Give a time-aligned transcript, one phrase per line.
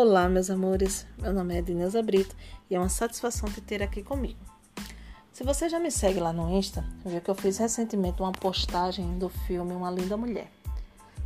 [0.00, 1.04] Olá, meus amores.
[1.20, 2.36] Meu nome é Edneuza Brito
[2.70, 4.38] e é uma satisfação te ter aqui comigo.
[5.32, 9.18] Se você já me segue lá no Insta, viu que eu fiz recentemente uma postagem
[9.18, 10.52] do filme Uma Linda Mulher.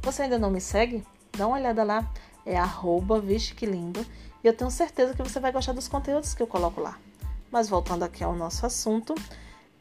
[0.00, 1.04] Você ainda não me segue?
[1.36, 2.10] Dá uma olhada lá,
[2.46, 4.06] é arroba Vixe Que Lindo
[4.42, 6.98] e eu tenho certeza que você vai gostar dos conteúdos que eu coloco lá.
[7.50, 9.14] Mas voltando aqui ao nosso assunto,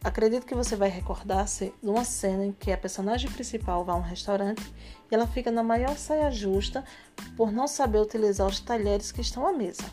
[0.04, 4.00] Acredito que você vai recordar-se de uma cena em que a personagem principal vai a
[4.00, 4.74] um restaurante
[5.12, 6.84] e ela fica na maior saia justa
[7.38, 9.84] por não saber utilizar os talheres que estão à mesa.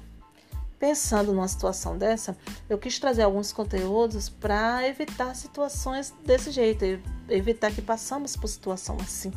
[0.79, 2.35] Pensando numa situação dessa,
[2.71, 6.85] eu quis trazer alguns conteúdos para evitar situações desse jeito,
[7.29, 9.31] evitar que passamos por situação assim.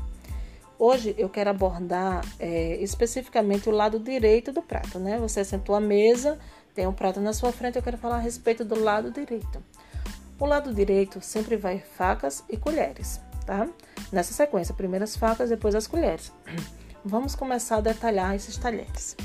[0.80, 5.18] Hoje eu quero abordar é, especificamente o lado direito do prato, né?
[5.20, 6.40] Você sentou à mesa,
[6.74, 9.62] tem um prato na sua frente, eu quero falar a respeito do lado direito.
[10.41, 13.70] O lado direito sempre vai facas e colheres, tá?
[14.12, 16.34] Nessa sequência, primeiro as facas, depois as colheres.
[17.05, 19.16] Vamos começar a detalhar esses talheres.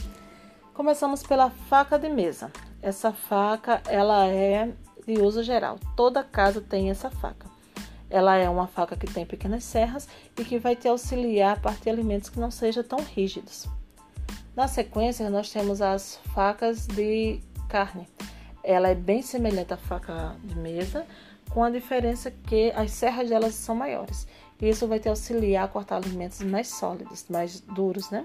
[0.75, 2.53] Começamos pela faca de mesa.
[2.83, 4.71] Essa faca, ela é
[5.07, 5.79] de uso geral.
[5.97, 7.49] Toda casa tem essa faca.
[8.11, 10.07] Ela é uma faca que tem pequenas serras
[10.39, 13.67] e que vai te auxiliar a partir de alimentos que não sejam tão rígidos.
[14.55, 18.07] Na sequência, nós temos as facas de carne
[18.67, 21.07] ela é bem semelhante à faca de mesa,
[21.51, 24.27] com a diferença que as serras delas são maiores.
[24.61, 28.25] Isso vai te auxiliar a cortar alimentos mais sólidos, mais duros, né?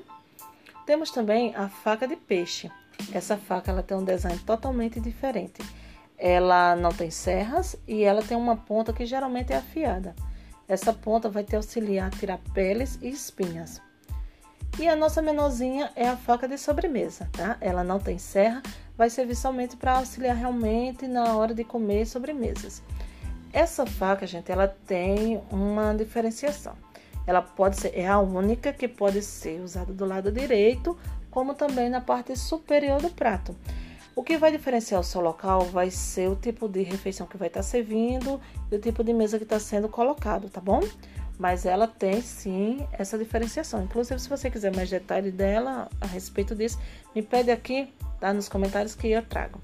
[0.85, 2.71] Temos também a faca de peixe.
[3.13, 5.61] Essa faca ela tem um design totalmente diferente.
[6.17, 10.15] Ela não tem serras e ela tem uma ponta que geralmente é afiada.
[10.67, 13.79] Essa ponta vai te auxiliar a tirar peles e espinhas.
[14.79, 17.57] E a nossa menorzinha é a faca de sobremesa, tá?
[17.59, 18.63] Ela não tem serra,
[19.01, 22.83] vai servir somente para auxiliar realmente na hora de comer sobremesas.
[23.51, 26.75] Essa faca, gente, ela tem uma diferenciação.
[27.25, 30.95] Ela pode ser é a única que pode ser usada do lado direito,
[31.31, 33.55] como também na parte superior do prato.
[34.15, 37.47] O que vai diferenciar o seu local vai ser o tipo de refeição que vai
[37.47, 38.39] estar servindo
[38.71, 40.79] e o tipo de mesa que está sendo colocado, tá bom?
[41.41, 43.81] Mas ela tem sim essa diferenciação.
[43.81, 46.77] Inclusive, se você quiser mais detalhes dela a respeito disso,
[47.15, 48.31] me pede aqui tá?
[48.31, 49.59] nos comentários que eu trago.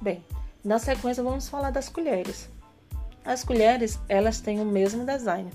[0.00, 0.24] Bem,
[0.62, 2.48] na sequência vamos falar das colheres.
[3.24, 5.50] As colheres, elas têm o mesmo design.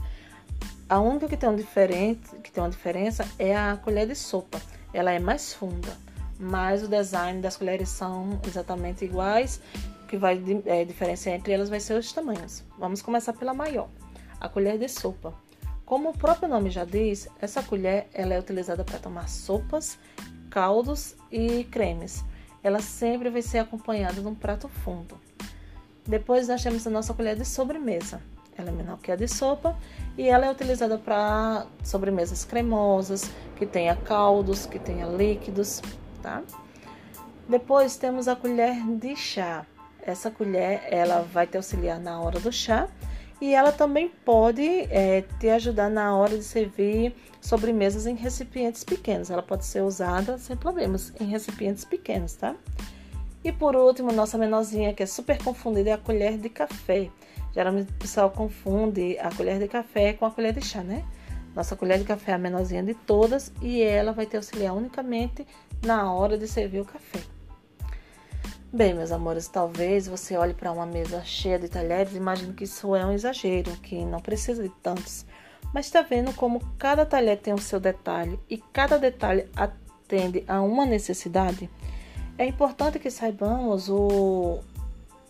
[0.89, 4.61] A única que tem, um diferente, que tem uma diferença é a colher de sopa.
[4.93, 5.97] Ela é mais funda,
[6.37, 9.61] mas o design das colheres são exatamente iguais.
[10.03, 12.61] O que vai é, diferenciar entre elas vai ser os tamanhos.
[12.77, 13.87] Vamos começar pela maior,
[14.37, 15.44] a colher de sopa.
[15.85, 19.99] Como o próprio nome já diz, essa colher ela é utilizada para tomar sopas
[20.49, 22.23] caldos e cremes.
[22.63, 25.19] Ela sempre vai ser acompanhada de um prato fundo.
[26.07, 28.21] Depois nós temos a nossa colher de sobremesa.
[28.57, 29.77] Ela é menor que a de sopa
[30.17, 35.81] e ela é utilizada para sobremesas cremosas, que tenha caldos, que tenha líquidos,
[36.21, 36.41] tá?
[37.47, 39.65] Depois temos a colher de chá.
[40.01, 42.87] Essa colher ela vai te auxiliar na hora do chá
[43.41, 49.29] e ela também pode é, te ajudar na hora de servir sobremesas em recipientes pequenos.
[49.29, 52.55] Ela pode ser usada sem problemas em recipientes pequenos, tá?
[53.43, 57.09] E por último, nossa menorzinha que é super confundida é a colher de café.
[57.53, 61.05] Geralmente o pessoal confunde a colher de café com a colher de chá, né?
[61.55, 65.45] Nossa colher de café é a menorzinha de todas e ela vai te auxiliar unicamente
[65.85, 67.34] na hora de servir o café.
[68.75, 72.65] Bem, meus amores, talvez você olhe para uma mesa cheia de talheres e imagine que
[72.65, 75.25] isso é um exagero, que não precisa de tantos.
[75.73, 80.61] Mas está vendo como cada talher tem o seu detalhe e cada detalhe atende a
[80.61, 81.69] uma necessidade?
[82.37, 84.59] É importante que saibamos o,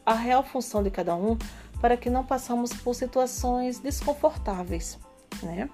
[0.03, 1.38] a real função de cada um
[1.79, 4.97] para que não passamos por situações desconfortáveis,
[5.44, 5.69] né?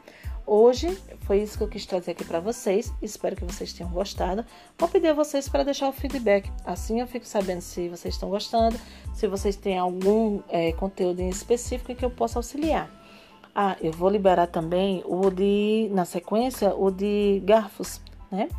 [0.46, 2.92] Hoje foi isso que eu quis trazer aqui para vocês.
[3.02, 4.44] Espero que vocês tenham gostado.
[4.78, 6.52] Vou pedir a vocês para deixar o feedback.
[6.66, 8.78] Assim eu fico sabendo se vocês estão gostando,
[9.14, 12.90] se vocês têm algum é, conteúdo em específico que eu possa auxiliar.
[13.54, 18.02] Ah, eu vou liberar também o de, na sequência, o de garfos,
[18.32, 18.50] né?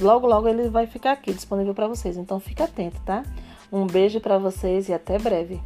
[0.00, 2.16] Logo, logo ele vai ficar aqui disponível para vocês.
[2.16, 3.24] Então fica atento, tá?
[3.72, 5.60] Um beijo para vocês e até breve.